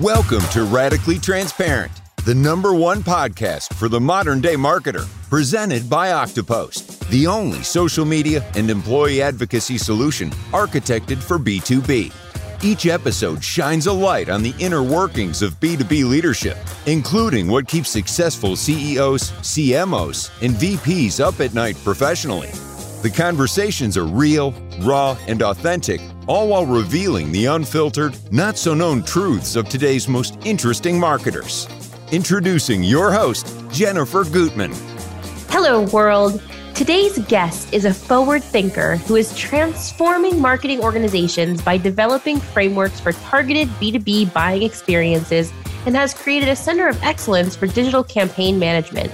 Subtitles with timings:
[0.00, 1.92] Welcome to Radically Transparent,
[2.24, 8.04] the number one podcast for the modern day marketer, presented by Oktopost, the only social
[8.04, 12.12] media and employee advocacy solution architected for B2B.
[12.64, 17.88] Each episode shines a light on the inner workings of B2B leadership, including what keeps
[17.88, 22.50] successful CEOs, CMOs, and VPs up at night professionally.
[23.02, 29.02] The conversations are real, raw, and authentic, all while revealing the unfiltered, not so known
[29.02, 31.68] truths of today's most interesting marketers.
[32.12, 34.72] Introducing your host, Jennifer Gutman.
[35.48, 36.42] Hello, world.
[36.74, 43.12] Today's guest is a forward thinker who is transforming marketing organizations by developing frameworks for
[43.12, 45.52] targeted B2B buying experiences
[45.86, 49.12] and has created a center of excellence for digital campaign management.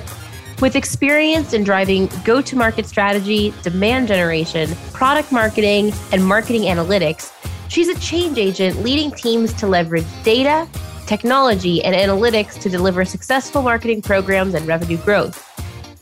[0.61, 7.33] With experience in driving go to market strategy, demand generation, product marketing, and marketing analytics,
[7.71, 10.69] she's a change agent leading teams to leverage data,
[11.07, 15.50] technology, and analytics to deliver successful marketing programs and revenue growth.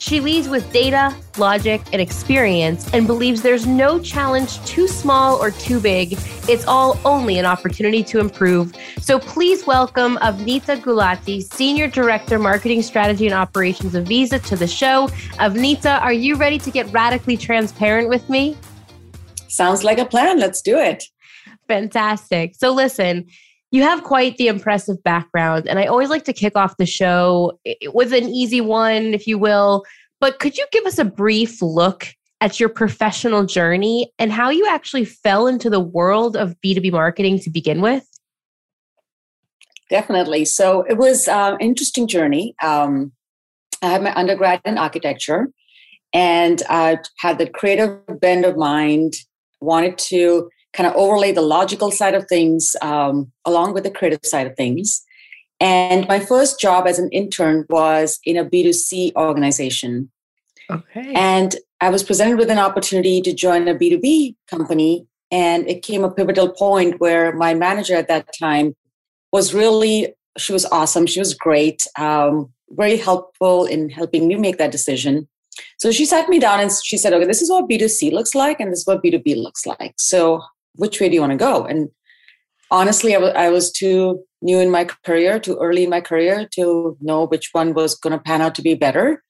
[0.09, 5.51] She leads with data, logic, and experience and believes there's no challenge too small or
[5.51, 6.15] too big.
[6.49, 8.75] It's all only an opportunity to improve.
[9.03, 14.67] So please welcome Avnita Gulati, Senior Director, Marketing Strategy and Operations of Visa, to the
[14.67, 15.09] show.
[15.41, 18.57] Avnita, are you ready to get radically transparent with me?
[19.49, 20.39] Sounds like a plan.
[20.39, 21.05] Let's do it.
[21.69, 22.55] Fantastic.
[22.57, 23.27] So listen,
[23.71, 27.59] you have quite the impressive background, and I always like to kick off the show
[27.67, 29.85] eh, with an easy one, if you will.
[30.21, 32.09] But could you give us a brief look
[32.41, 37.39] at your professional journey and how you actually fell into the world of B2B marketing
[37.41, 38.07] to begin with?
[39.91, 40.45] Definitely.
[40.45, 42.55] So it was uh, an interesting journey.
[42.63, 43.13] Um,
[43.83, 45.49] I had my undergrad in architecture
[46.13, 49.15] and I had the creative bend of mind,
[49.61, 54.21] wanted to kind of overlay the logical side of things um, along with the creative
[54.25, 55.03] side of things.
[55.61, 60.11] And my first job as an intern was in a B2C organization.
[60.71, 61.13] Okay.
[61.15, 65.07] And I was presented with an opportunity to join a B2B company.
[65.31, 68.75] And it came a pivotal point where my manager at that time
[69.33, 71.07] was really, she was awesome.
[71.07, 75.29] She was great, um, very helpful in helping me make that decision.
[75.79, 78.61] So she sat me down and she said, okay, this is what B2C looks like,
[78.61, 79.95] and this is what B2B looks like.
[79.97, 80.43] So
[80.77, 81.65] which way do you want to go?
[81.65, 81.89] And
[82.71, 86.49] honestly, I, w- I was too new in my career, too early in my career
[86.55, 89.23] to know which one was going to pan out to be better.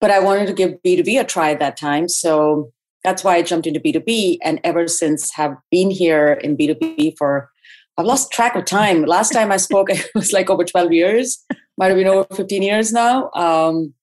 [0.00, 2.08] But I wanted to give B2B a try at that time.
[2.08, 4.38] So that's why I jumped into B2B.
[4.42, 7.50] And ever since have been here in B2B for,
[7.96, 9.04] I've lost track of time.
[9.04, 11.44] Last time I spoke, it was like over 12 years,
[11.78, 13.30] might have been over 15 years now.
[13.32, 13.94] Um,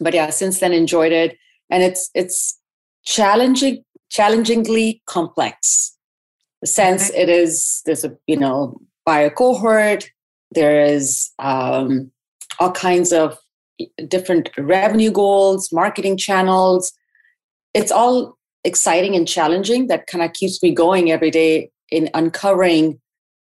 [0.00, 1.36] but yeah, since then enjoyed it.
[1.70, 2.58] And it's, it's
[3.04, 5.98] challenging, challengingly complex
[6.60, 8.80] the sense it is there's a you know
[9.16, 10.10] a cohort
[10.52, 12.10] there is um,
[12.58, 13.38] all kinds of
[14.08, 16.92] different revenue goals marketing channels
[17.74, 23.00] it's all exciting and challenging that kind of keeps me going every day in uncovering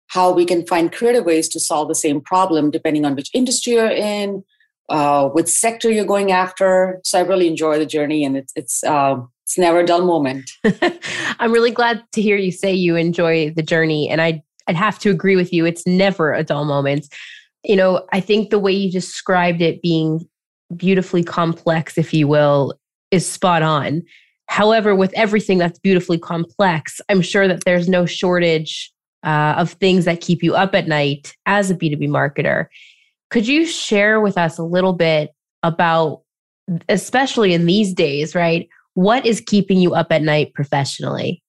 [0.08, 3.74] how we can find creative ways to solve the same problem depending on which industry
[3.74, 4.42] you're in
[4.90, 8.82] uh, which sector you're going after so i really enjoy the journey and it's it's
[8.84, 10.50] uh, it's never a dull moment.
[11.38, 14.08] I'm really glad to hear you say you enjoy the journey.
[14.08, 15.64] And I, I'd have to agree with you.
[15.64, 17.08] It's never a dull moment.
[17.64, 20.28] You know, I think the way you described it being
[20.76, 22.74] beautifully complex, if you will,
[23.10, 24.02] is spot on.
[24.46, 28.92] However, with everything that's beautifully complex, I'm sure that there's no shortage
[29.24, 32.66] uh, of things that keep you up at night as a B2B marketer.
[33.30, 35.30] Could you share with us a little bit
[35.62, 36.22] about,
[36.88, 38.68] especially in these days, right?
[38.94, 41.42] What is keeping you up at night professionally?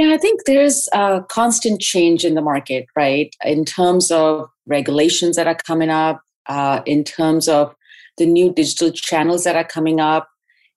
[0.00, 3.36] Yeah, I think there's a constant change in the market, right?
[3.44, 7.74] In terms of regulations that are coming up, uh, in terms of
[8.16, 10.26] the new digital channels that are coming up,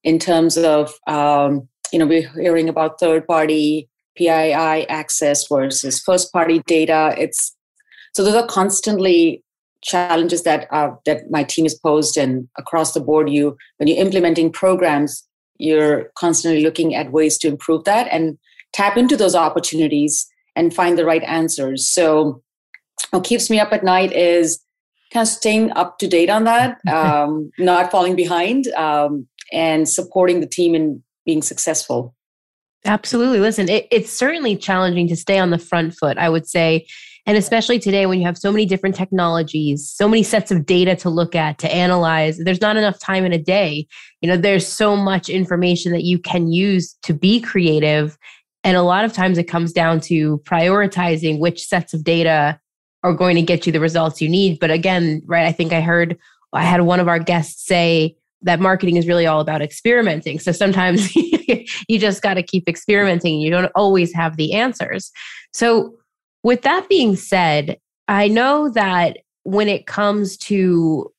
[0.04, 4.52] in terms of, um, you know, we're hearing about third party PII
[4.90, 7.16] access versus first party data.
[7.18, 7.56] It's
[8.12, 9.42] so those are constantly
[9.82, 14.06] challenges that uh, that my team has posed and across the board you when you're
[14.06, 15.26] implementing programs
[15.60, 18.38] you're constantly looking at ways to improve that and
[18.74, 22.42] tap into those opportunities and find the right answers so
[23.12, 24.60] what keeps me up at night is
[25.12, 30.40] kind of staying up to date on that um, not falling behind um, and supporting
[30.40, 32.16] the team in being successful
[32.86, 36.86] absolutely listen it, it's certainly challenging to stay on the front foot i would say
[37.26, 40.96] and especially today, when you have so many different technologies, so many sets of data
[40.98, 43.88] to look at, to analyze, there's not enough time in a day.
[44.22, 48.18] You know, there's so much information that you can use to be creative.
[48.64, 52.60] And a lot of times it comes down to prioritizing which sets of data
[53.04, 54.60] are going to get you the results you need.
[54.60, 56.18] But again, right, I think I heard,
[56.54, 60.40] I had one of our guests say that marketing is really all about experimenting.
[60.40, 61.14] So sometimes
[61.88, 63.40] you just got to keep experimenting.
[63.40, 65.12] You don't always have the answers.
[65.54, 65.98] So,
[66.44, 67.78] with that being said,
[68.10, 71.10] I know that when it comes to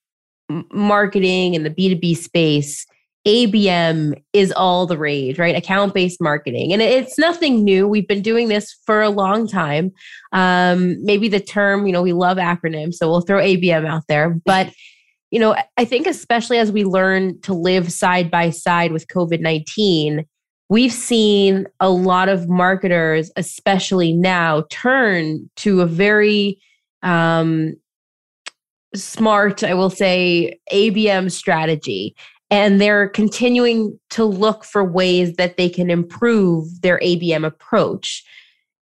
[0.71, 2.87] marketing and the B2B space,
[3.27, 5.57] ABM is all the rage, right?
[5.57, 6.73] Account based marketing.
[6.73, 7.89] And it's nothing new.
[7.89, 9.93] We've been doing this for a long time.
[10.33, 14.31] Um, maybe the term, you know, we love acronyms, so we'll throw ABM out there.
[14.45, 14.71] But,
[15.31, 19.41] you know, I think especially as we learn to live side by side with COVID
[19.41, 20.27] 19,
[20.69, 26.59] we've seen a lot of marketers, especially now, turn to a very
[27.03, 27.75] um,
[28.95, 32.15] smart, I will say, ABM strategy
[32.55, 38.23] and they're continuing to look for ways that they can improve their ABM approach.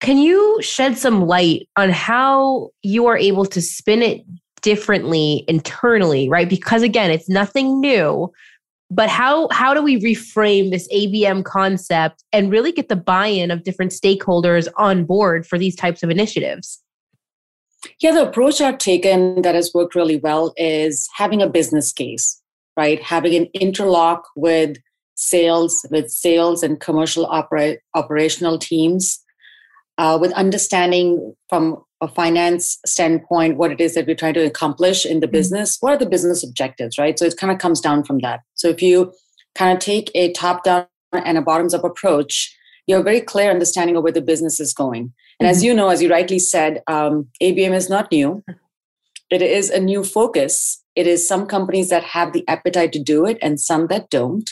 [0.01, 4.23] Can you shed some light on how you are able to spin it
[4.61, 6.49] differently internally, right?
[6.49, 8.33] Because again, it's nothing new,
[8.91, 13.63] but how how do we reframe this ABM concept and really get the buy-in of
[13.63, 16.83] different stakeholders on board for these types of initiatives?
[18.01, 22.41] Yeah, the approach I've taken that has worked really well is having a business case
[22.77, 23.03] right?
[23.03, 24.79] Having an interlock with
[25.15, 29.21] sales, with sales and commercial opera- operational teams,
[29.99, 35.07] uh, with understanding from a finance standpoint what it is that we're trying to accomplish
[35.07, 35.33] in the mm-hmm.
[35.33, 35.77] business.
[35.81, 37.19] What are the business objectives, right?
[37.19, 38.41] So it kind of comes down from that.
[38.55, 39.13] So if you
[39.55, 42.55] kind of take a top down and a bottoms up approach,
[42.87, 45.13] you have a very clear understanding of where the business is going.
[45.41, 45.51] And mm-hmm.
[45.51, 48.43] as you know, as you rightly said, um, ABM is not new.
[49.31, 53.27] It is a new focus it is some companies that have the appetite to do
[53.27, 54.51] it and some that don't.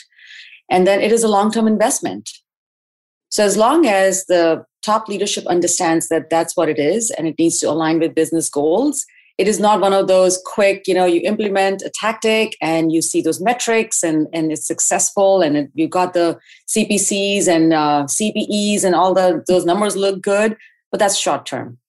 [0.69, 2.29] And then it is a long term investment.
[3.29, 7.39] So, as long as the top leadership understands that that's what it is and it
[7.39, 9.05] needs to align with business goals,
[9.37, 13.01] it is not one of those quick, you know, you implement a tactic and you
[13.01, 16.37] see those metrics and, and it's successful and it, you got the
[16.67, 20.55] CPCs and uh, CPEs and all the, those numbers look good,
[20.91, 21.79] but that's short term,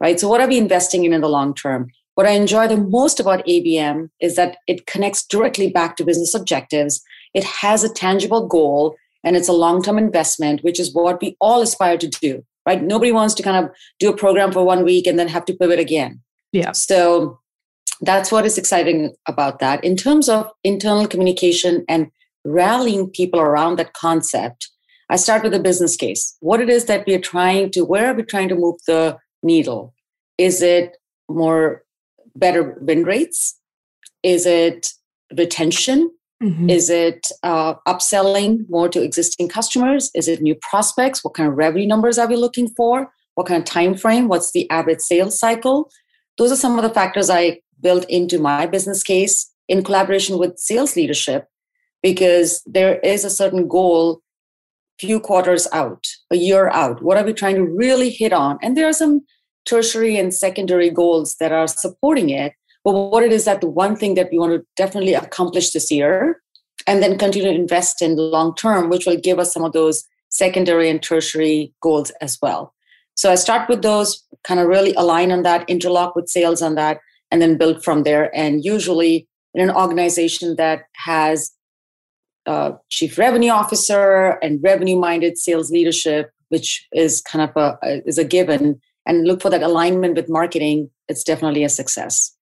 [0.00, 0.20] right?
[0.20, 1.90] So, what are we investing in in the long term?
[2.20, 6.34] What I enjoy the most about ABM is that it connects directly back to business
[6.34, 7.00] objectives.
[7.32, 8.94] It has a tangible goal
[9.24, 12.82] and it's a long term investment, which is what we all aspire to do, right?
[12.82, 15.54] Nobody wants to kind of do a program for one week and then have to
[15.54, 16.20] pivot again.
[16.52, 16.72] Yeah.
[16.72, 17.40] So
[18.02, 19.82] that's what is exciting about that.
[19.82, 22.10] In terms of internal communication and
[22.44, 24.68] rallying people around that concept,
[25.08, 26.36] I start with a business case.
[26.40, 29.16] What it is that we are trying to, where are we trying to move the
[29.42, 29.94] needle?
[30.36, 31.82] Is it more
[32.36, 33.58] better win rates?
[34.22, 34.88] Is it
[35.36, 36.10] retention?
[36.42, 36.70] Mm-hmm.
[36.70, 40.10] Is it uh, upselling more to existing customers?
[40.14, 41.22] Is it new prospects?
[41.22, 43.12] What kind of revenue numbers are we looking for?
[43.34, 44.28] What kind of time frame?
[44.28, 45.90] What's the average sales cycle?
[46.38, 50.58] Those are some of the factors I built into my business case in collaboration with
[50.58, 51.46] sales leadership
[52.02, 54.22] because there is a certain goal
[54.98, 57.02] few quarters out, a year out.
[57.02, 58.58] What are we trying to really hit on?
[58.62, 59.22] And there are some
[59.70, 62.52] tertiary and secondary goals that are supporting it.
[62.84, 65.90] But what it is that the one thing that we want to definitely accomplish this
[65.90, 66.42] year
[66.86, 70.04] and then continue to invest in long term, which will give us some of those
[70.30, 72.74] secondary and tertiary goals as well.
[73.14, 76.74] So I start with those, kind of really align on that, interlock with sales on
[76.76, 77.00] that,
[77.30, 78.34] and then build from there.
[78.34, 81.52] And usually in an organization that has
[82.46, 88.16] a chief revenue officer and revenue minded sales leadership, which is kind of a is
[88.18, 92.32] a given, and look for that alignment with marketing, it's definitely a success.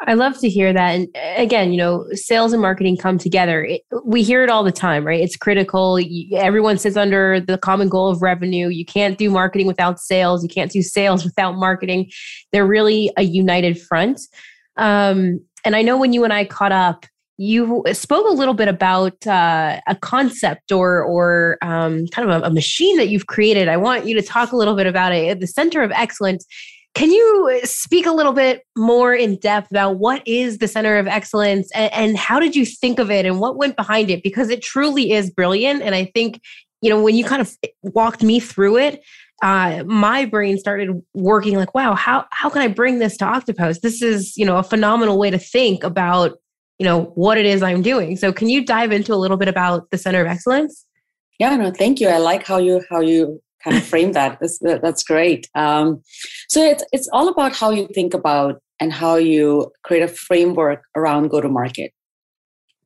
[0.00, 0.94] I love to hear that.
[0.96, 3.64] And again, you know, sales and marketing come together.
[3.64, 5.20] It, we hear it all the time, right?
[5.20, 6.00] It's critical.
[6.00, 8.66] You, everyone sits under the common goal of revenue.
[8.66, 10.42] You can't do marketing without sales.
[10.42, 12.10] You can't do sales without marketing.
[12.50, 14.20] They're really a united front.
[14.76, 17.06] Um, and I know when you and I caught up,
[17.38, 22.46] you spoke a little bit about uh, a concept or or um, kind of a,
[22.46, 23.68] a, machine that you've created.
[23.68, 25.40] I want you to talk a little bit about it.
[25.40, 26.46] The Center of Excellence.
[26.94, 31.06] Can you speak a little bit more in depth about what is the Center of
[31.06, 34.22] Excellence and, and how did you think of it and what went behind it?
[34.22, 35.80] Because it truly is brilliant.
[35.80, 36.40] And I think
[36.82, 39.02] you know when you kind of walked me through it,
[39.42, 43.80] uh, my brain started working like, wow, how how can I bring this to Oktopost?
[43.80, 46.38] This is you know a phenomenal way to think about
[46.78, 48.16] you know what it is i'm doing.
[48.16, 50.86] So can you dive into a little bit about the center of excellence?
[51.38, 52.08] Yeah no thank you.
[52.08, 54.38] I like how you how you kind of frame that.
[54.40, 55.48] That's, that's great.
[55.54, 56.02] Um,
[56.48, 60.84] so it's it's all about how you think about and how you create a framework
[60.96, 61.92] around go to market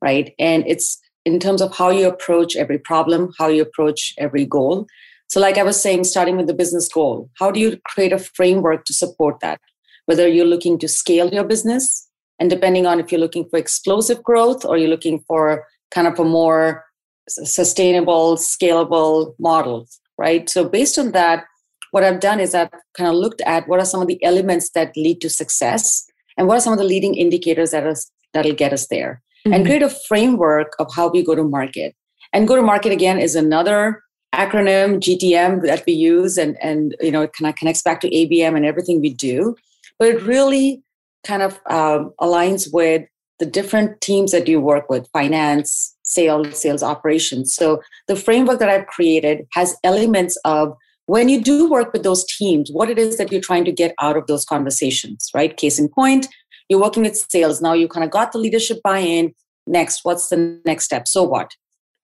[0.01, 0.33] right?
[0.39, 4.87] And it's in terms of how you approach every problem how you approach every goal.
[5.29, 8.19] So, like I was saying, starting with the business goal, how do you create a
[8.19, 9.59] framework to support that?
[10.05, 12.06] Whether you're looking to scale your business,
[12.39, 16.19] and depending on if you're looking for explosive growth or you're looking for kind of
[16.19, 16.83] a more
[17.27, 20.49] sustainable, scalable model, right?
[20.49, 21.45] So, based on that,
[21.91, 24.71] what I've done is I've kind of looked at what are some of the elements
[24.71, 26.05] that lead to success
[26.37, 27.95] and what are some of the leading indicators that are,
[28.33, 29.53] that'll get us there mm-hmm.
[29.53, 31.95] and create a framework of how we go to market.
[32.33, 34.03] And go to market again is another
[34.35, 38.09] acronym GTM that we use and and you know it kind of connects back to
[38.09, 39.55] ABM and everything we do,
[39.97, 40.83] but it really
[41.27, 43.03] kind of um, aligns with
[43.39, 47.53] the different teams that you work with finance sales sales operations.
[47.53, 52.25] So the framework that i've created has elements of when you do work with those
[52.25, 55.57] teams what it is that you're trying to get out of those conversations right?
[55.57, 56.27] Case in point
[56.69, 57.61] you're working with sales.
[57.61, 59.33] Now you kind of got the leadership buy-in.
[59.67, 61.07] Next what's the next step?
[61.07, 61.51] So what?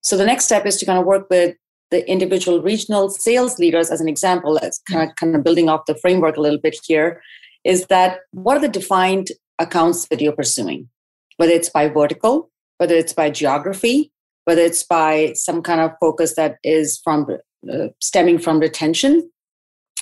[0.02, 1.56] So the next step is to kind of work with
[1.92, 4.60] the individual regional sales leaders as an example.
[4.60, 7.22] As kind of kind of building off the framework a little bit here
[7.64, 9.30] is that what are the defined
[9.60, 10.90] accounts that you're pursuing?
[11.38, 14.12] Whether it's by vertical whether it's by geography
[14.46, 17.26] whether it's by some kind of focus that is from
[17.72, 19.30] uh, stemming from retention.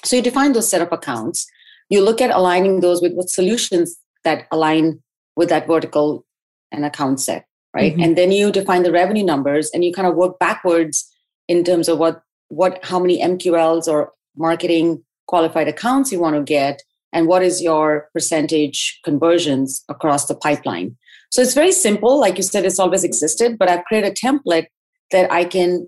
[0.03, 1.45] So you define those set of accounts.
[1.89, 4.99] You look at aligning those with what solutions that align
[5.35, 6.25] with that vertical
[6.71, 7.93] and account set right?
[7.93, 8.03] Mm-hmm.
[8.03, 11.09] and then you define the revenue numbers and you kind of work backwards
[11.47, 16.43] in terms of what what how many mqls or marketing qualified accounts you want to
[16.43, 16.81] get
[17.13, 20.97] and what is your percentage conversions across the pipeline?
[21.31, 22.19] So it's very simple.
[22.19, 24.67] Like you said it's always existed but i've created a template
[25.11, 25.87] that i can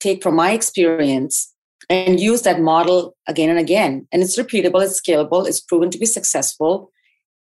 [0.00, 1.52] take from my experience
[1.88, 4.08] and use that model again and again.
[4.12, 6.90] And it's repeatable it's scalable it's proven to be successful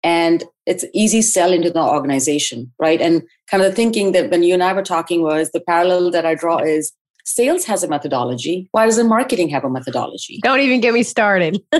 [0.04, 3.02] and it's easy sell into the organization right?
[3.02, 6.12] And kind of the thinking that when you and i were talking was the parallel
[6.12, 6.94] that i draw is
[7.24, 11.62] sales has a methodology why doesn't marketing have a methodology don't even get me started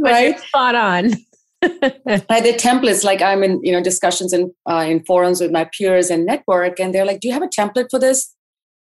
[0.00, 1.12] right spot on
[1.62, 5.68] I the templates like i'm in you know discussions in uh, in forums with my
[5.76, 8.34] peers and network and they're like do you have a template for this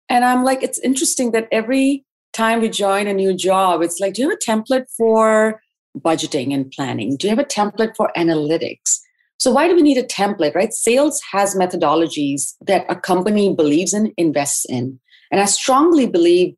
[0.09, 4.13] and i'm like it's interesting that every time we join a new job it's like
[4.13, 5.61] do you have a template for
[5.97, 7.17] budgeting and planning?
[7.17, 8.99] Do you have a template for analytics?
[9.37, 10.71] So, why do we need a template, right?
[10.71, 14.99] Sales has methodologies that a company believes in, invests in.
[15.31, 16.55] And I strongly believe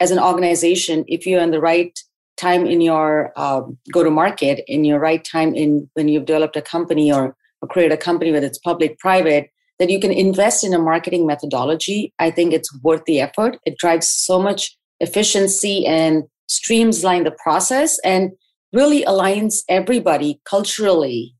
[0.00, 1.96] as an organization, if you're in the right
[2.36, 6.56] time in your um, go to market, in your right time in when you've developed
[6.56, 10.64] a company or, or created a company, whether it's public, private, that you can invest
[10.64, 13.58] in a marketing methodology, I think it's worth the effort.
[13.64, 17.98] It drives so much efficiency and streamline the process.
[18.04, 18.32] And
[18.74, 21.34] really aligns everybody culturally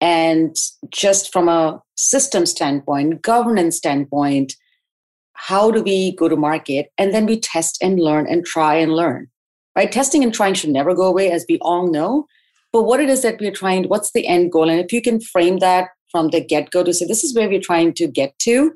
[0.00, 0.54] and
[0.90, 4.54] just from a system standpoint, governance standpoint,
[5.36, 6.92] how do we go to market?
[6.98, 9.28] And then we test and learn and try and learn.
[9.76, 9.92] Right?
[9.92, 12.26] Testing and trying should never go away, as we all know.
[12.72, 14.68] But what it is that we're trying, what's the end goal?
[14.68, 17.48] And if you can frame that from the get go to say, this is where
[17.48, 18.72] we're trying to get to,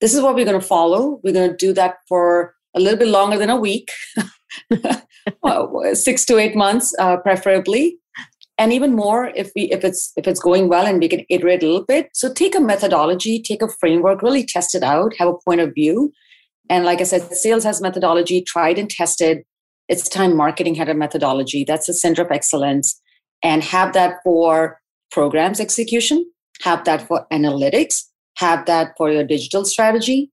[0.00, 1.20] this is what we're going to follow.
[1.24, 3.90] We're going to do that for a little bit longer than a week.
[5.94, 7.98] six to eight months, uh, preferably,
[8.58, 11.62] and even more if we if it's if it's going well and we can iterate
[11.62, 12.10] a little bit.
[12.14, 15.74] So take a methodology, take a framework, really test it out, have a point of
[15.74, 16.12] view,
[16.70, 19.44] and like I said, sales has methodology, tried and tested.
[19.88, 21.64] It's time marketing had a methodology.
[21.64, 23.00] That's the center of excellence,
[23.42, 24.80] and have that for
[25.10, 26.24] programs execution,
[26.62, 28.02] have that for analytics,
[28.36, 30.30] have that for your digital strategy,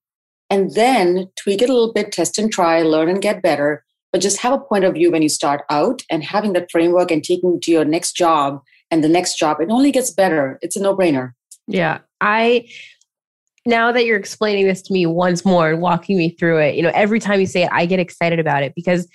[0.49, 4.21] and then tweak it a little bit, test and try, learn and get better but
[4.21, 7.23] just have a point of view when you start out and having that framework and
[7.23, 10.59] taking to your next job and the next job it only gets better.
[10.61, 11.31] It's a no-brainer.
[11.67, 11.99] Yeah.
[12.19, 12.67] I
[13.65, 16.81] now that you're explaining this to me once more and walking me through it you
[16.81, 19.07] know every time you say it i get excited about it because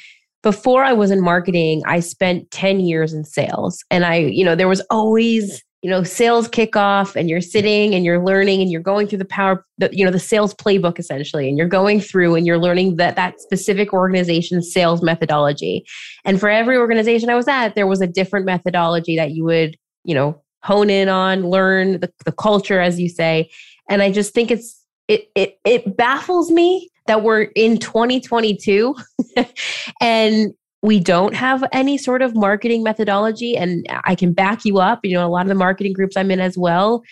[0.43, 4.55] before i was in marketing i spent 10 years in sales and i you know
[4.55, 8.81] there was always you know sales kickoff and you're sitting and you're learning and you're
[8.81, 12.35] going through the power the, you know the sales playbook essentially and you're going through
[12.35, 15.87] and you're learning that that specific organization's sales methodology.
[16.25, 19.77] And for every organization i was at there was a different methodology that you would
[20.03, 23.49] you know hone in on learn the, the culture as you say.
[23.89, 28.93] And i just think it's it it, it baffles me that we're in 2022
[30.01, 30.53] and
[30.87, 35.01] we don't have any sort of marketing methodology and i can back you up.
[35.03, 37.03] You know a lot of the marketing groups i'm in as well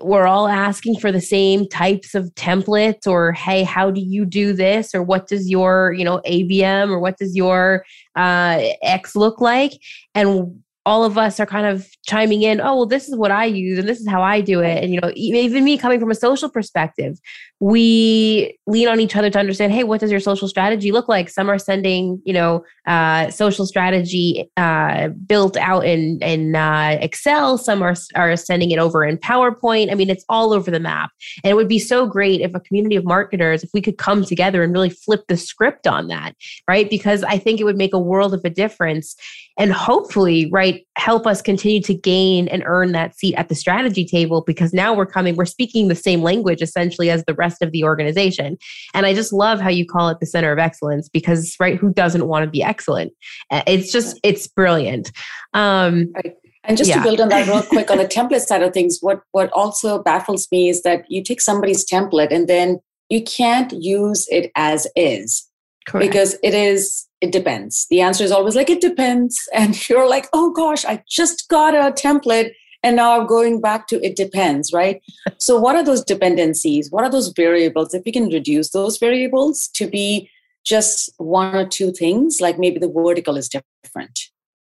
[0.00, 4.52] we're all asking for the same types of templates or hey how do you do
[4.52, 4.94] this?
[4.94, 7.84] or what does your you know abm or what does your
[8.16, 9.72] uh, x look like?
[10.14, 13.44] And all of us are kind of chiming in oh well this is what i
[13.44, 14.82] use and this is how i do it.
[14.82, 17.18] And you know even me coming from a social perspective
[17.60, 21.28] we lean on each other to understand hey what does your social strategy look like?
[21.28, 27.56] Some are sending you know uh, social strategy uh, built out in in uh, excel.
[27.58, 29.92] Some are, are sending it over in powerpoint.
[29.92, 31.10] I mean it's all over the map.
[31.44, 34.24] And it would be so great if a community of marketers if we could come
[34.24, 36.34] together and really flip the script on that
[36.66, 36.90] right?
[36.90, 39.14] Because i think it would make a world of a difference.
[39.58, 44.04] And hopefully right help us continue to gain and earn that seat at the strategy
[44.04, 47.72] table because now we're coming we're speaking the same language essentially as the rest of
[47.72, 48.56] the organization
[48.94, 51.92] and i just love how you call it the center of excellence because right who
[51.92, 53.12] doesn't want to be excellent
[53.50, 55.10] uh, it's just it's brilliant
[55.54, 56.36] um right.
[56.64, 56.98] And just yeah.
[56.98, 60.00] to build on that real quick on the template side of things, what what also
[60.00, 64.86] baffles me is that you take somebody's template and then you can't use it as
[64.94, 65.50] is.
[65.86, 66.10] Correct.
[66.10, 67.86] Because it is it depends.
[67.88, 69.40] The answer is always like, it depends.
[69.54, 73.86] And you're like, oh gosh, I just got a template and now I'm going back
[73.88, 75.00] to it depends, right?
[75.38, 76.90] so, what are those dependencies?
[76.90, 77.94] What are those variables?
[77.94, 80.28] If we can reduce those variables to be
[80.64, 84.18] just one or two things, like maybe the vertical is different,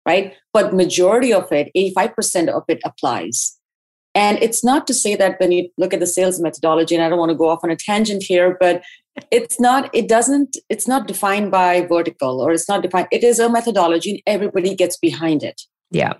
[0.05, 0.33] right?
[0.53, 3.57] But majority of it, 85% of it applies.
[4.13, 7.09] And it's not to say that when you look at the sales methodology, and I
[7.09, 8.83] don't want to go off on a tangent here, but
[9.31, 13.39] it's not it doesn't it's not defined by vertical or it's not defined it is
[13.39, 15.61] a methodology and everybody gets behind it.
[15.91, 16.13] Yeah.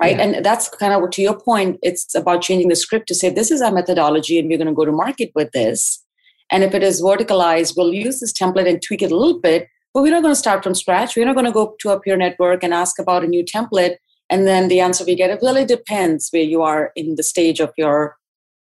[0.00, 0.16] Right?
[0.16, 0.22] Yeah.
[0.24, 3.50] and that's kind of to your point it's about changing the script to say this
[3.50, 6.02] is our methodology and we're going to go to market with this.
[6.50, 9.68] And if it is verticalized we'll use this template and tweak it a little bit
[9.94, 11.16] but we're not going to start from scratch.
[11.16, 13.96] We're not going to go to a peer network and ask about a new template
[14.28, 17.60] and then the answer we get it really depends where you are in the stage
[17.60, 18.16] of your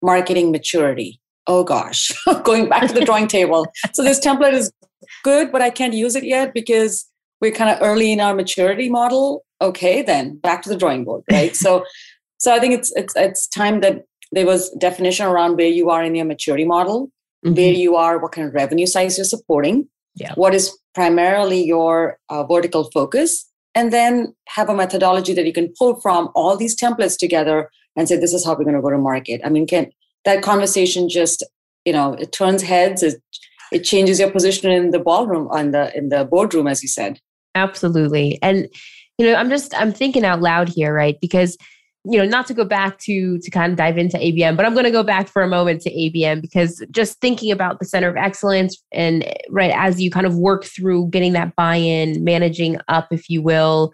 [0.01, 1.19] marketing maturity
[1.49, 2.11] oh gosh,
[2.43, 3.67] going back to the drawing table.
[3.93, 4.71] So this template is
[5.23, 7.05] good, but I can't use it yet because
[7.41, 9.43] we're kind of early in our maturity model.
[9.61, 11.53] Okay, then back to the drawing board, right?
[11.55, 11.83] so,
[12.37, 16.03] so I think it's it's it's time that there was definition around where you are
[16.03, 17.11] in your maturity model,
[17.45, 17.55] mm-hmm.
[17.55, 20.33] where you are, what kind of revenue size you're supporting, yeah.
[20.35, 25.73] what is primarily your uh, vertical focus, and then have a methodology that you can
[25.77, 28.91] pull from all these templates together and say this is how we're going to go
[28.91, 29.41] to market.
[29.43, 29.91] I mean, can
[30.25, 31.43] that conversation just
[31.85, 33.21] you know it turns heads it,
[33.71, 37.19] it changes your position in the ballroom on the in the boardroom as you said.
[37.55, 38.39] Absolutely.
[38.41, 38.67] And
[39.17, 41.17] you know i'm just i'm thinking out loud here right?
[41.21, 41.57] Because
[42.05, 44.71] you know not to go back to to kind of dive into abm but i'm
[44.71, 48.07] going to go back for a moment to abm because just thinking about the center
[48.07, 53.09] of excellence and right as you kind of work through getting that buy-in managing up
[53.11, 53.91] if you will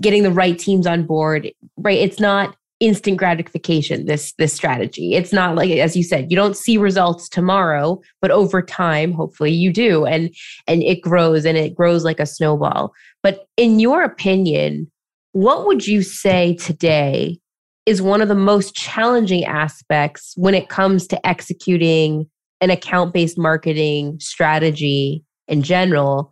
[0.00, 1.98] getting the right teams on board right?
[1.98, 5.14] It's not instant gratification this this strategy.
[5.14, 9.50] It's not like as you said you don't see results tomorrow but over time hopefully
[9.50, 10.32] you do and
[10.66, 12.92] and it grows and it grows like a snowball.
[13.22, 14.90] But in your opinion
[15.32, 17.38] what would you say today
[17.86, 22.28] is one of the most challenging aspects when it comes to executing
[22.60, 26.30] an account based marketing strategy in general?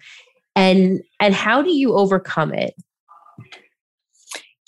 [0.55, 2.75] And and how do you overcome it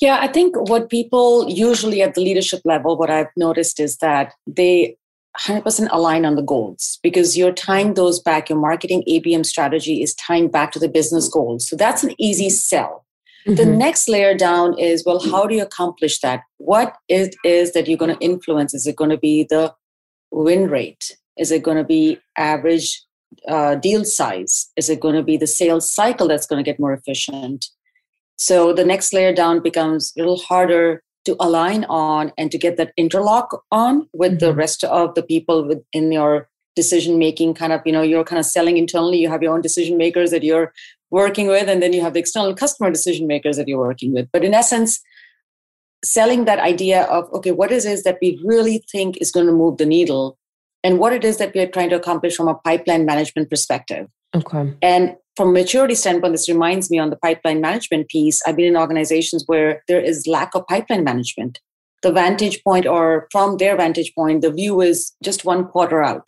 [0.01, 4.33] yeah, I think what people usually at the leadership level, what I've noticed is that
[4.47, 4.97] they
[5.39, 8.49] 100% align on the goals because you're tying those back.
[8.49, 11.69] Your marketing ABM strategy is tying back to the business goals.
[11.69, 13.05] So that's an easy sell.
[13.47, 13.57] Mm-hmm.
[13.57, 16.43] The next layer down is well, how do you accomplish that?
[16.59, 18.75] What it is that you're going to influence?
[18.75, 19.75] Is it going to be the
[20.31, 21.17] win rate?
[21.39, 23.03] Is it going to be average
[23.47, 24.71] uh, deal size?
[24.77, 27.67] Is it going to be the sales cycle that's going to get more efficient?
[28.39, 32.77] So the next layer down becomes a little harder to align on and to get
[32.77, 34.39] that interlock on with mm-hmm.
[34.39, 38.39] the rest of the people within your decision making kind of you know you're kind
[38.39, 40.73] of selling internally you have your own decision makers that you're
[41.11, 44.29] working with and then you have the external customer decision makers that you're working with
[44.33, 45.01] but in essence
[46.05, 49.53] selling that idea of okay what is it that we really think is going to
[49.53, 50.39] move the needle
[50.85, 54.07] and what it is that we are trying to accomplish from a pipeline management perspective
[54.35, 58.43] okay and from a maturity standpoint, this reminds me on the pipeline management piece.
[58.45, 61.61] I've been in organizations where there is lack of pipeline management.
[62.03, 66.27] The vantage point, or from their vantage point, the view is just one quarter out.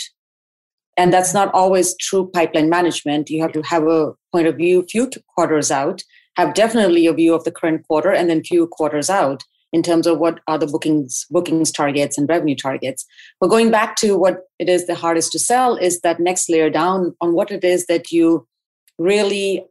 [0.97, 3.31] And that's not always true pipeline management.
[3.31, 6.05] You have to have a point of view few quarters out,
[6.37, 10.07] have definitely a view of the current quarter, and then few quarters out in terms
[10.07, 13.07] of what are the bookings bookings targets and revenue targets.
[13.41, 16.71] But going back to what it is the hardest to sell is that next layer
[16.71, 18.47] down on what it is that you
[18.99, 19.65] really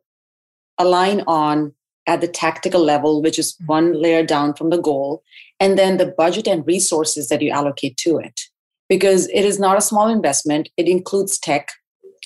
[0.78, 1.74] align on
[2.08, 3.66] at the tactical level, which is mm-hmm.
[3.68, 5.24] one layer down from the goal,
[5.60, 8.42] and then the budget and resources that you allocate to it.
[8.90, 11.70] Because it is not a small investment, it includes tech,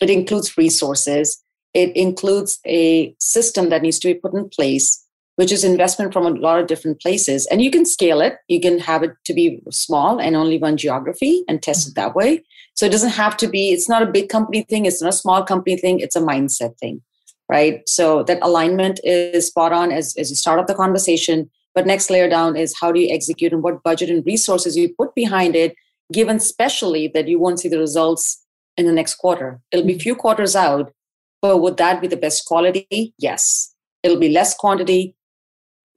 [0.01, 5.05] it includes resources, it includes a system that needs to be put in place.
[5.35, 7.47] Which is investment from a lot of different places.
[7.47, 8.35] And you can scale it.
[8.47, 12.15] You can have it to be small and only one geography and test it that
[12.15, 12.43] way.
[12.75, 15.17] So it doesn't have to be, it's not a big company thing, it's not a
[15.17, 17.01] small company thing, it's a mindset thing,
[17.49, 17.87] right?
[17.87, 21.49] So that alignment is spot on as, as you start up the conversation.
[21.75, 24.93] But next layer down is how do you execute and what budget and resources you
[24.93, 25.75] put behind it,
[26.11, 28.43] given specially that you won't see the results
[28.77, 29.59] in the next quarter.
[29.71, 30.93] It'll be a few quarters out,
[31.41, 33.13] but would that be the best quality?
[33.17, 33.73] Yes.
[34.03, 35.15] It'll be less quantity,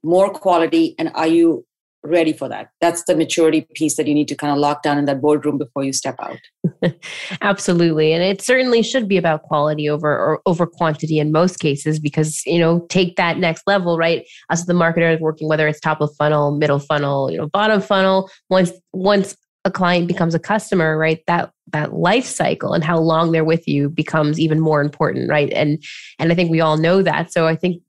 [0.03, 1.65] more quality and are you
[2.03, 2.69] ready for that?
[2.79, 5.57] That's the maturity piece that you need to kind of lock down in that boardroom
[5.57, 6.37] before you step out.
[7.41, 11.99] Absolutely and it certainly should be about quality over or over quantity in most cases
[11.99, 14.25] because you know take that next level right?
[14.49, 17.81] As the marketer is working whether it's top of funnel middle funnel you know bottom
[17.81, 22.97] funnel once once a client becomes a customer right that that life cycle and how
[22.97, 25.51] long they're with you becomes even more important right?
[25.53, 25.83] And
[26.19, 27.81] and i think we all know that so i think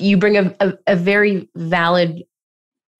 [0.00, 2.22] you bring a, a, a very valid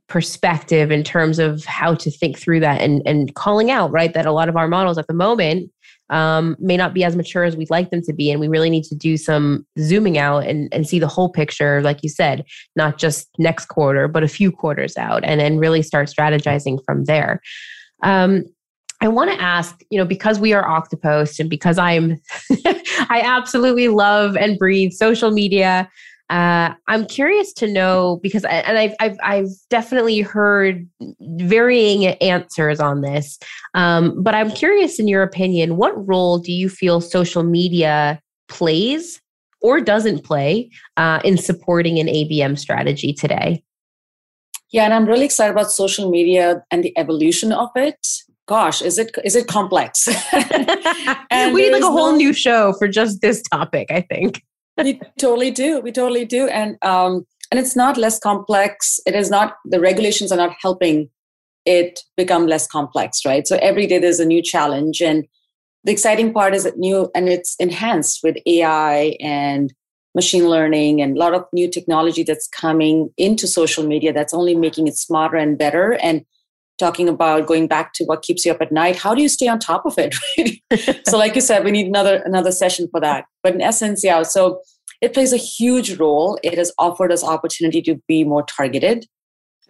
[0.08, 4.14] perspective in terms of how to think through that and, and calling out, right?
[4.14, 5.70] That a lot of our models at the moment
[6.10, 8.30] um, may not be as mature as we'd like them to be.
[8.30, 11.82] And we really need to do some zooming out and, and see the whole picture,
[11.82, 12.44] like you said,
[12.76, 17.04] not just next quarter, but a few quarters out, and then really start strategizing from
[17.04, 17.40] there.
[18.04, 18.44] Um,
[19.02, 22.20] I want to ask, you know, because we are Oktopost and because I'm,
[23.10, 25.90] I absolutely love and breathe social media.
[26.28, 30.88] Uh, I'm curious to know because, and I've, I've, I've definitely heard
[31.20, 33.38] varying answers on this,
[33.74, 39.20] um, but I'm curious in your opinion, what role do you feel social media plays
[39.60, 43.62] or doesn't play uh, in supporting an ABM strategy today?
[44.72, 48.04] Yeah, and I'm really excited about social media and the evolution of it.
[48.46, 50.06] Gosh, is it is it complex?
[50.32, 54.42] we need like a whole no, new show for just this topic, I think
[54.76, 55.80] we totally do.
[55.80, 56.48] We totally do.
[56.48, 59.00] And um, and it's not less complex.
[59.06, 61.10] It is not the regulations are not helping
[61.64, 63.46] it become less complex, right?
[63.46, 65.02] So every day there's a new challenge.
[65.02, 65.26] And
[65.84, 69.72] the exciting part is that new and it's enhanced with AI and
[70.14, 74.54] machine learning and a lot of new technology that's coming into social media that's only
[74.54, 75.92] making it smarter and better.
[76.02, 76.24] And
[76.78, 79.48] talking about going back to what keeps you up at night how do you stay
[79.48, 80.14] on top of it
[81.06, 83.24] so like you said we need another another session for that.
[83.42, 84.60] But in essence yeah so
[85.02, 86.38] it plays a huge role.
[86.42, 89.06] It has offered us opportunity to be more targeted.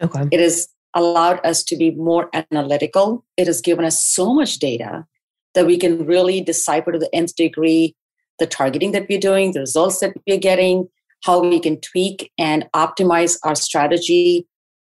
[0.01, 0.23] Okay.
[0.31, 3.25] It has allowed us to be more analytical.
[3.35, 5.05] It has given us so much data
[5.53, 7.95] that we can really decipher to the nth degree
[8.39, 10.87] the targeting that we're doing the results that we're getting
[11.23, 14.47] how we can tweak and optimize our strategy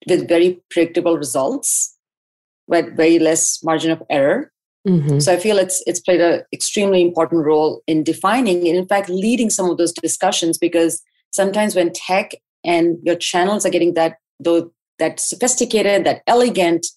[0.08, 1.97] with very predictable results
[2.68, 4.52] with very less margin of error.
[4.88, 5.20] Mm-hmm.
[5.20, 9.10] So I feel it's it's played an extremely important role in defining and in fact
[9.10, 11.02] leading some of those discussions because
[11.32, 12.32] sometimes when tech
[12.64, 16.88] and your channels are getting that though that sophisticated, that elegant,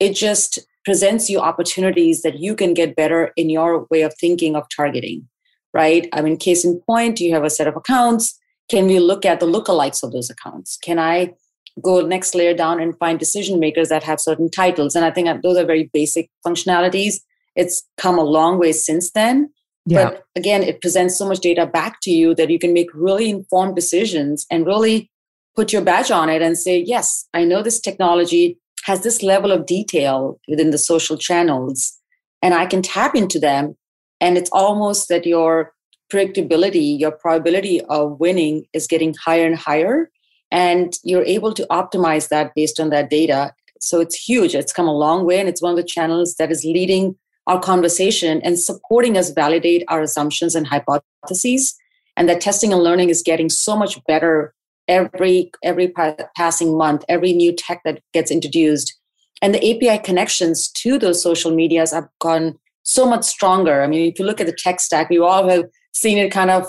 [0.00, 4.56] it just presents you opportunities that you can get better in your way of thinking
[4.56, 5.28] of targeting.
[5.74, 6.08] Right?
[6.12, 8.38] I mean, case in point, you have a set of accounts.
[8.70, 10.78] Can we look at the lookalikes of those accounts?
[10.78, 11.34] Can I
[11.82, 14.94] go next layer down and find decision makers that have certain titles.
[14.94, 17.14] And I think those are very basic functionalities.
[17.56, 19.50] It's come a long way since then.
[19.86, 20.10] Yeah.
[20.10, 23.30] But again, it presents so much data back to you that you can make really
[23.30, 25.10] informed decisions and really
[25.56, 29.50] put your badge on it and say, yes, I know this technology has this level
[29.50, 31.98] of detail within the social channels,
[32.42, 33.76] and I can tap into them.
[34.20, 35.72] And it's almost that your
[36.12, 40.10] predictability, your probability of winning is getting higher and higher
[40.50, 43.54] and you're able to optimize that based on that data.
[43.80, 44.54] So it's huge.
[44.54, 47.60] It's come a long way and it's one of the channels that is leading our
[47.60, 51.74] conversation and supporting us validate our assumptions and hypotheses.
[52.16, 54.54] And that testing and learning is getting so much better
[54.88, 55.92] every every
[56.34, 58.98] passing month every new tech that gets introduced.
[59.42, 63.82] And the api connections to those social medias have gone so much stronger.
[63.82, 66.50] I mean if you look at the tech stack we all have seen it kind
[66.50, 66.66] of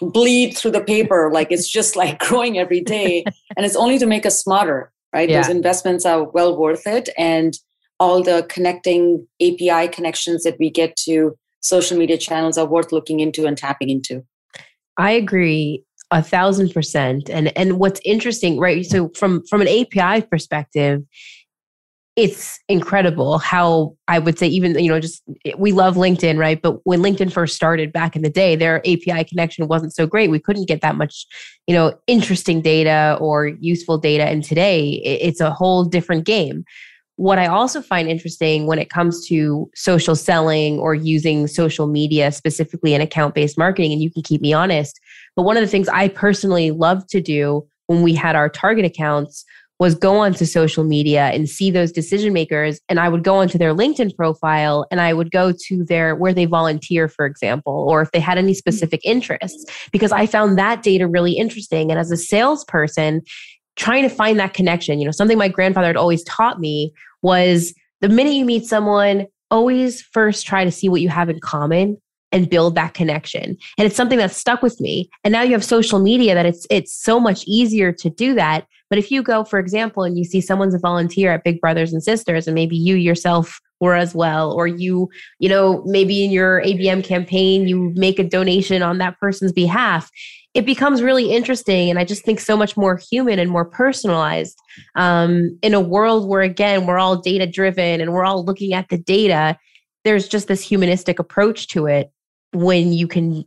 [0.00, 3.24] bleed through the paper like it's just like growing every day.
[3.56, 5.30] And it's only to make us smarter right?
[5.30, 5.40] Yeah.
[5.40, 7.08] those investments are well worth it.
[7.16, 7.58] And
[7.98, 13.20] all the connecting api connections that we get to social media channels are worth looking
[13.20, 14.22] into and tapping into.
[14.98, 17.30] I agree a thousand percent.
[17.30, 18.84] And and what's interesting right?
[18.84, 21.02] So from from an api perspective
[22.16, 25.22] it's incredible how I would say even you know just
[25.58, 26.60] we love LinkedIn right?
[26.60, 30.30] But when LinkedIn first started back in the day their API connection wasn't so great.
[30.30, 31.26] We couldn't get that much
[31.66, 34.24] you know interesting data or useful data.
[34.24, 36.64] And today it's a whole different game.
[37.16, 42.32] What I also find interesting when it comes to social selling or using social media
[42.32, 44.98] specifically in account based marketing and you can keep me honest
[45.34, 48.84] but one of the things I personally love to do when we had our target
[48.84, 49.44] accounts
[49.78, 53.58] was go onto social media and see those decision makers and i would go onto
[53.58, 58.00] their linkedin profile and i would go to their where they volunteer for example or
[58.02, 61.90] if they had any specific interests because i found that data really interesting.
[61.90, 63.22] And as a salesperson
[63.76, 67.74] trying to find that connection you know something my grandfather had always taught me was
[68.00, 71.96] the minute you meet someone always first try to see what you have in common
[72.32, 73.56] and build that connection.
[73.78, 75.08] And it's something that's stuck with me.
[75.24, 78.66] And now you have social media that it's it's so much easier to do that.
[78.88, 81.92] But if you go, for example, and you see someone's a volunteer at Big Brothers
[81.92, 85.08] and Sisters, and maybe you yourself were as well, or you,
[85.38, 90.10] you know, maybe in your ABM campaign, you make a donation on that person's behalf,
[90.54, 91.90] it becomes really interesting.
[91.90, 94.56] And I just think so much more human and more personalized
[94.94, 98.88] um, in a world where, again, we're all data driven and we're all looking at
[98.88, 99.58] the data.
[100.04, 102.10] There's just this humanistic approach to it
[102.56, 103.44] when you can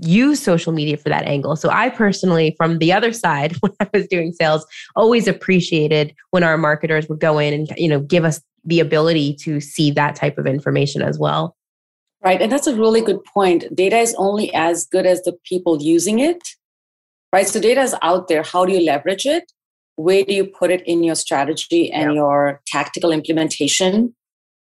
[0.00, 1.56] use social media for that angle.
[1.56, 6.42] So I personally, from the other side, when I was doing sales, always appreciated when
[6.42, 10.16] our marketers would go in and you know give us the ability to see that
[10.16, 11.56] type of information as well.
[12.22, 12.42] Right.
[12.42, 13.64] And that's a really good point.
[13.74, 16.42] Data is only as good as the people using it.
[17.32, 17.46] Right.
[17.46, 18.42] So data is out there.
[18.42, 19.52] How do you leverage it?
[19.94, 24.16] Where do you put it in your strategy and your tactical implementation?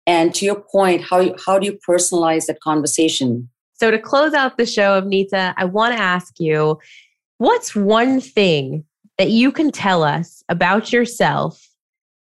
[0.07, 3.51] And to your point, how, how do you personalize that conversation?
[3.75, 6.79] So, to close out the show, Avneeta, I want to ask you
[7.39, 8.85] what's one thing
[9.19, 11.69] that you can tell us about yourself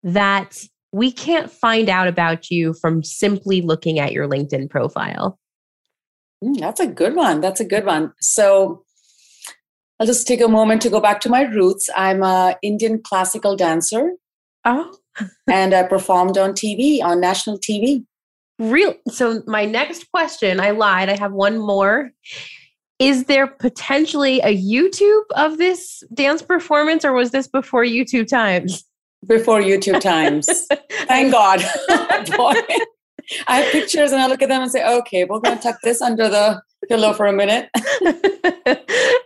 [0.03, 5.39] that we can't find out about you from simply looking at your LinkedIn profile?
[6.43, 7.41] Mm, that's a good one.
[7.41, 8.13] That's a good one.
[8.21, 8.83] So,
[9.99, 11.89] I'll just take a moment to go back to my roots.
[11.97, 14.13] I'm an Indian classical dancer.
[14.65, 14.97] Oh
[15.51, 18.05] and I performed on TV, on national TV.
[18.59, 18.95] Real.
[19.09, 21.09] So my next question, I lied.
[21.09, 22.11] I have one more.
[22.99, 28.85] Is there potentially a YouTube of this dance performance, or was this before YouTube times?
[29.27, 30.49] Before YouTube times.
[30.91, 31.63] Thank God.
[33.49, 35.81] I have pictures and I look at them and say, okay, we're going to tuck
[35.83, 37.69] this under the pillow for a minute.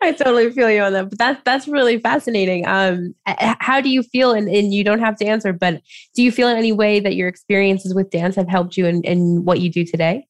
[0.03, 1.11] I totally feel you on that.
[1.11, 2.67] But that's that's really fascinating.
[2.67, 4.33] Um, how do you feel?
[4.33, 5.83] And, and you don't have to answer, but
[6.15, 9.03] do you feel in any way that your experiences with dance have helped you in,
[9.03, 10.27] in what you do today?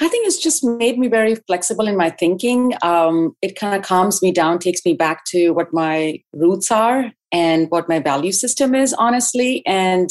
[0.00, 2.72] I think it's just made me very flexible in my thinking.
[2.82, 7.12] Um, it kind of calms me down, takes me back to what my roots are
[7.30, 9.64] and what my value system is, honestly.
[9.64, 10.10] And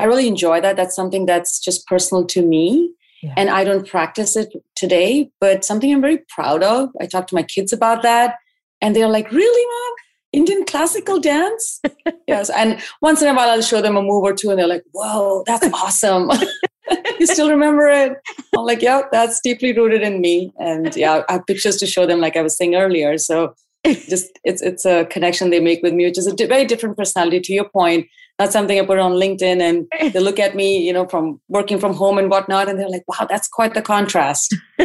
[0.00, 0.76] I really enjoy that.
[0.76, 2.92] That's something that's just personal to me.
[3.22, 3.34] Yeah.
[3.36, 6.88] And I don't practice it today, but something I'm very proud of.
[7.00, 8.36] I talk to my kids about that,
[8.80, 9.94] and they're like, Really, mom?
[10.32, 11.80] Indian classical dance?
[12.26, 12.50] yes.
[12.50, 14.84] And once in a while, I'll show them a move or two, and they're like,
[14.92, 16.30] Whoa, that's awesome.
[17.20, 18.14] you still remember it?
[18.56, 20.52] I'm like, Yeah, that's deeply rooted in me.
[20.58, 23.18] And yeah, I have pictures to show them, like I was saying earlier.
[23.18, 23.54] So
[23.84, 27.40] just it's it's a connection they make with me, which is a very different personality.
[27.40, 28.06] To your point,
[28.38, 31.78] that's something I put on LinkedIn, and they look at me, you know, from working
[31.78, 34.54] from home and whatnot, and they're like, "Wow, that's quite the contrast."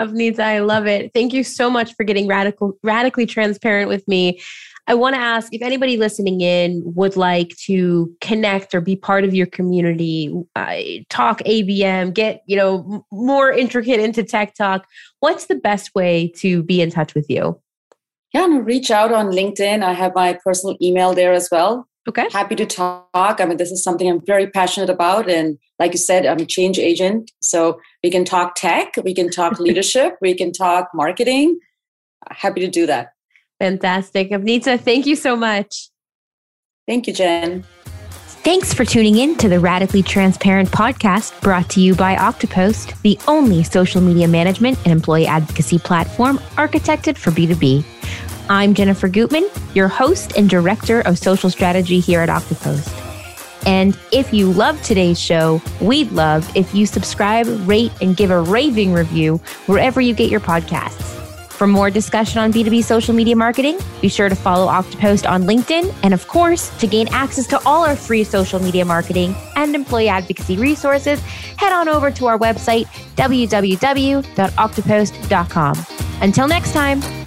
[0.00, 1.12] Avneeta, I love it.
[1.14, 4.40] Thank you so much for getting radical, radically transparent with me.
[4.88, 9.22] I want to ask if anybody listening in would like to connect or be part
[9.24, 10.76] of your community, uh,
[11.08, 14.86] talk ABM, get you know more intricate into tech talk.
[15.20, 17.61] What's the best way to be in touch with you?
[18.32, 19.82] Yeah, and reach out on LinkedIn.
[19.82, 21.86] I have my personal email there as well.
[22.08, 22.26] Okay.
[22.32, 23.06] Happy to talk.
[23.14, 25.30] I mean, this is something I'm very passionate about.
[25.30, 27.30] And like you said, I'm a change agent.
[27.40, 31.60] So we can talk tech, we can talk leadership, we can talk marketing.
[32.30, 33.12] Happy to do that.
[33.60, 34.30] Fantastic.
[34.30, 35.90] Avneeta, thank you so much.
[36.88, 37.64] Thank you, Jen.
[38.42, 43.16] Thanks for tuning in to the Radically Transparent podcast brought to you by Oktopost, the
[43.28, 47.84] only social media management and employee advocacy platform architected for B2B.
[48.48, 52.98] I'm Jennifer Gutman, your host and director of social strategy here at Oktopost.
[53.66, 58.40] And if you love today's show, we'd love if you subscribe, rate, and give a
[58.40, 61.10] raving review wherever you get your podcasts.
[61.52, 65.94] For more discussion on B2B social media marketing, be sure to follow Oktopost on LinkedIn.
[66.02, 70.08] And of course, to gain access to all our free social media marketing and employee
[70.08, 71.20] advocacy resources,
[71.56, 75.86] head on over to our website, www.oktopost.com.
[76.20, 77.21] Until next time.